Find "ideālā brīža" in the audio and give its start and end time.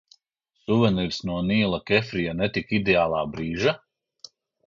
2.79-3.75